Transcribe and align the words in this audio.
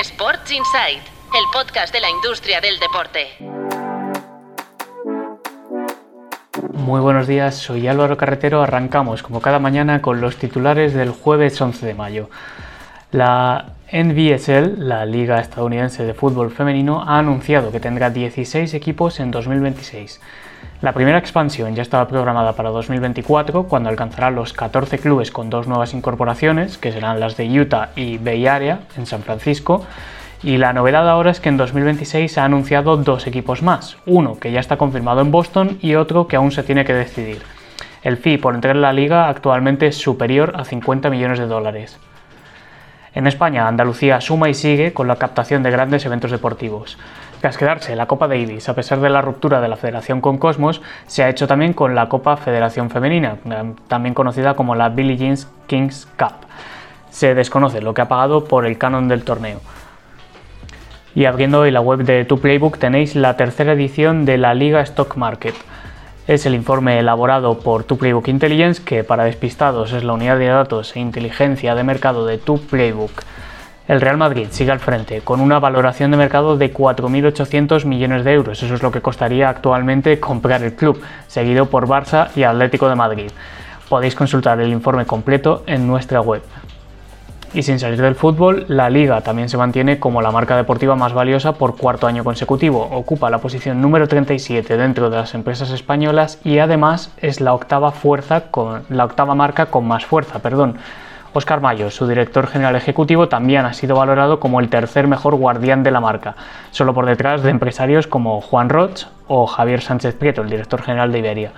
Sports 0.00 0.50
Insight, 0.50 0.98
el 0.98 1.44
podcast 1.52 1.94
de 1.94 2.00
la 2.00 2.10
industria 2.10 2.60
del 2.60 2.80
deporte. 2.80 3.28
Muy 6.72 7.00
buenos 7.00 7.28
días, 7.28 7.54
soy 7.54 7.86
Álvaro 7.86 8.16
Carretero. 8.16 8.60
Arrancamos 8.60 9.22
como 9.22 9.40
cada 9.40 9.60
mañana 9.60 10.02
con 10.02 10.20
los 10.20 10.36
titulares 10.36 10.94
del 10.94 11.10
jueves 11.10 11.60
11 11.60 11.86
de 11.86 11.94
mayo. 11.94 12.28
La 13.12 13.74
NBSL, 13.92 14.88
la 14.88 15.06
Liga 15.06 15.38
Estadounidense 15.38 16.02
de 16.04 16.12
Fútbol 16.12 16.50
Femenino, 16.50 17.02
ha 17.02 17.20
anunciado 17.20 17.70
que 17.70 17.78
tendrá 17.78 18.10
16 18.10 18.74
equipos 18.74 19.20
en 19.20 19.30
2026. 19.30 20.20
La 20.84 20.92
primera 20.92 21.16
expansión 21.16 21.74
ya 21.74 21.80
estaba 21.80 22.06
programada 22.06 22.52
para 22.52 22.68
2024, 22.68 23.62
cuando 23.62 23.88
alcanzará 23.88 24.30
los 24.30 24.52
14 24.52 24.98
clubes 24.98 25.30
con 25.30 25.48
dos 25.48 25.66
nuevas 25.66 25.94
incorporaciones, 25.94 26.76
que 26.76 26.92
serán 26.92 27.20
las 27.20 27.38
de 27.38 27.58
Utah 27.58 27.92
y 27.96 28.18
Bay 28.18 28.46
Area, 28.46 28.80
en 28.98 29.06
San 29.06 29.22
Francisco. 29.22 29.86
Y 30.42 30.58
la 30.58 30.74
novedad 30.74 31.08
ahora 31.08 31.30
es 31.30 31.40
que 31.40 31.48
en 31.48 31.56
2026 31.56 32.36
ha 32.36 32.44
anunciado 32.44 32.98
dos 32.98 33.26
equipos 33.26 33.62
más, 33.62 33.96
uno 34.04 34.38
que 34.38 34.52
ya 34.52 34.60
está 34.60 34.76
confirmado 34.76 35.22
en 35.22 35.30
Boston 35.30 35.78
y 35.80 35.94
otro 35.94 36.28
que 36.28 36.36
aún 36.36 36.52
se 36.52 36.62
tiene 36.62 36.84
que 36.84 36.92
decidir. 36.92 37.40
El 38.02 38.18
fee 38.18 38.36
por 38.36 38.54
entrar 38.54 38.76
en 38.76 38.82
la 38.82 38.92
liga 38.92 39.30
actualmente 39.30 39.86
es 39.86 39.96
superior 39.96 40.52
a 40.54 40.66
50 40.66 41.08
millones 41.08 41.38
de 41.38 41.46
dólares. 41.46 41.98
En 43.14 43.26
España, 43.26 43.68
Andalucía 43.68 44.20
suma 44.20 44.50
y 44.50 44.54
sigue 44.54 44.92
con 44.92 45.08
la 45.08 45.16
captación 45.16 45.62
de 45.62 45.70
grandes 45.70 46.04
eventos 46.04 46.30
deportivos. 46.30 46.98
Tras 47.44 47.58
quedarse 47.58 47.94
la 47.94 48.06
Copa 48.06 48.26
Davis, 48.26 48.70
a 48.70 48.74
pesar 48.74 49.00
de 49.00 49.10
la 49.10 49.20
ruptura 49.20 49.60
de 49.60 49.68
la 49.68 49.76
federación 49.76 50.22
con 50.22 50.38
Cosmos, 50.38 50.80
se 51.06 51.22
ha 51.22 51.28
hecho 51.28 51.46
también 51.46 51.74
con 51.74 51.94
la 51.94 52.08
Copa 52.08 52.38
Federación 52.38 52.88
Femenina, 52.88 53.36
también 53.86 54.14
conocida 54.14 54.54
como 54.54 54.74
la 54.74 54.88
Billie 54.88 55.18
Jeans 55.18 55.46
Kings 55.66 56.08
Cup. 56.18 56.32
Se 57.10 57.34
desconoce 57.34 57.82
lo 57.82 57.92
que 57.92 58.00
ha 58.00 58.08
pagado 58.08 58.44
por 58.46 58.64
el 58.64 58.78
canon 58.78 59.08
del 59.08 59.24
torneo. 59.24 59.60
Y 61.14 61.26
abriendo 61.26 61.60
hoy 61.60 61.70
la 61.70 61.82
web 61.82 62.04
de 62.04 62.24
Tu 62.24 62.40
Playbook 62.40 62.78
tenéis 62.78 63.14
la 63.14 63.36
tercera 63.36 63.74
edición 63.74 64.24
de 64.24 64.38
la 64.38 64.54
Liga 64.54 64.80
Stock 64.80 65.14
Market. 65.16 65.54
Es 66.26 66.46
el 66.46 66.54
informe 66.54 66.98
elaborado 66.98 67.58
por 67.58 67.84
Tu 67.84 67.98
Playbook 67.98 68.28
Intelligence, 68.28 68.82
que 68.82 69.04
para 69.04 69.24
despistados 69.24 69.92
es 69.92 70.02
la 70.02 70.14
unidad 70.14 70.38
de 70.38 70.46
datos 70.46 70.96
e 70.96 71.00
inteligencia 71.00 71.74
de 71.74 71.84
mercado 71.84 72.24
de 72.24 72.38
Tu 72.38 72.58
Playbook. 72.58 73.22
El 73.86 74.00
Real 74.00 74.16
Madrid 74.16 74.46
sigue 74.50 74.72
al 74.72 74.80
frente, 74.80 75.20
con 75.20 75.42
una 75.42 75.58
valoración 75.58 76.10
de 76.10 76.16
mercado 76.16 76.56
de 76.56 76.72
4.800 76.72 77.84
millones 77.84 78.24
de 78.24 78.32
euros. 78.32 78.62
Eso 78.62 78.74
es 78.74 78.82
lo 78.82 78.90
que 78.90 79.02
costaría 79.02 79.50
actualmente 79.50 80.18
comprar 80.18 80.62
el 80.62 80.74
club, 80.74 81.02
seguido 81.26 81.66
por 81.66 81.86
Barça 81.86 82.28
y 82.34 82.44
Atlético 82.44 82.88
de 82.88 82.94
Madrid. 82.94 83.30
Podéis 83.90 84.14
consultar 84.14 84.58
el 84.58 84.70
informe 84.72 85.04
completo 85.04 85.64
en 85.66 85.86
nuestra 85.86 86.22
web. 86.22 86.42
Y 87.52 87.62
sin 87.62 87.78
salir 87.78 88.00
del 88.00 88.14
fútbol, 88.14 88.64
la 88.68 88.88
liga 88.88 89.20
también 89.20 89.50
se 89.50 89.58
mantiene 89.58 89.98
como 89.98 90.22
la 90.22 90.30
marca 90.30 90.56
deportiva 90.56 90.96
más 90.96 91.12
valiosa 91.12 91.52
por 91.52 91.76
cuarto 91.76 92.06
año 92.06 92.24
consecutivo. 92.24 92.88
Ocupa 92.90 93.28
la 93.28 93.38
posición 93.38 93.82
número 93.82 94.08
37 94.08 94.78
dentro 94.78 95.10
de 95.10 95.18
las 95.18 95.34
empresas 95.34 95.70
españolas 95.70 96.40
y 96.42 96.58
además 96.58 97.12
es 97.18 97.42
la 97.42 97.52
octava 97.52 97.92
fuerza 97.92 98.50
con 98.50 98.84
la 98.88 99.04
octava 99.04 99.34
marca 99.34 99.66
con 99.66 99.86
más 99.86 100.06
fuerza, 100.06 100.38
perdón 100.38 100.78
Oscar 101.36 101.60
Mayo, 101.60 101.90
su 101.90 102.06
director 102.06 102.46
general 102.46 102.76
ejecutivo, 102.76 103.28
también 103.28 103.66
ha 103.66 103.72
sido 103.72 103.96
valorado 103.96 104.38
como 104.38 104.60
el 104.60 104.68
tercer 104.68 105.08
mejor 105.08 105.34
guardián 105.34 105.82
de 105.82 105.90
la 105.90 106.00
marca, 106.00 106.36
solo 106.70 106.94
por 106.94 107.06
detrás 107.06 107.42
de 107.42 107.50
empresarios 107.50 108.06
como 108.06 108.40
Juan 108.40 108.68
Roch 108.68 109.06
o 109.26 109.46
Javier 109.48 109.80
Sánchez 109.80 110.14
Prieto, 110.14 110.42
el 110.42 110.50
director 110.50 110.80
general 110.80 111.10
de 111.10 111.18
Iberia. 111.18 111.52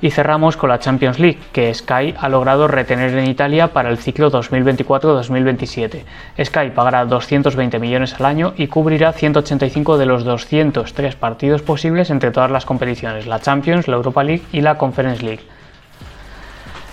Y 0.00 0.10
cerramos 0.10 0.56
con 0.56 0.68
la 0.68 0.80
Champions 0.80 1.20
League, 1.20 1.38
que 1.52 1.72
Sky 1.72 2.14
ha 2.18 2.28
logrado 2.28 2.66
retener 2.66 3.16
en 3.16 3.30
Italia 3.30 3.68
para 3.68 3.88
el 3.88 3.98
ciclo 3.98 4.32
2024-2027. 4.32 6.02
Sky 6.44 6.70
pagará 6.74 7.04
220 7.04 7.78
millones 7.78 8.14
al 8.18 8.26
año 8.26 8.52
y 8.56 8.66
cubrirá 8.66 9.12
185 9.12 9.96
de 9.96 10.06
los 10.06 10.24
203 10.24 11.14
partidos 11.14 11.62
posibles 11.62 12.10
entre 12.10 12.32
todas 12.32 12.50
las 12.50 12.64
competiciones, 12.64 13.28
la 13.28 13.38
Champions, 13.38 13.86
la 13.86 13.94
Europa 13.94 14.24
League 14.24 14.42
y 14.50 14.60
la 14.60 14.76
Conference 14.76 15.24
League. 15.24 15.57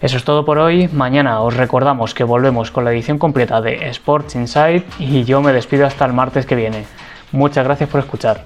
Eso 0.00 0.16
es 0.16 0.24
todo 0.24 0.44
por 0.44 0.58
hoy. 0.58 0.88
Mañana 0.88 1.40
os 1.40 1.56
recordamos 1.56 2.14
que 2.14 2.24
volvemos 2.24 2.70
con 2.70 2.84
la 2.84 2.92
edición 2.92 3.18
completa 3.18 3.60
de 3.60 3.88
Sports 3.88 4.36
Insight 4.36 4.84
y 4.98 5.24
yo 5.24 5.42
me 5.42 5.52
despido 5.52 5.86
hasta 5.86 6.04
el 6.04 6.12
martes 6.12 6.46
que 6.46 6.54
viene. 6.54 6.84
Muchas 7.32 7.64
gracias 7.64 7.90
por 7.90 8.00
escuchar. 8.00 8.44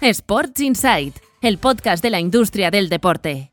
Sports 0.00 0.60
Insight, 0.60 1.16
el 1.42 1.58
podcast 1.58 2.02
de 2.02 2.10
la 2.10 2.20
industria 2.20 2.70
del 2.70 2.88
deporte. 2.88 3.52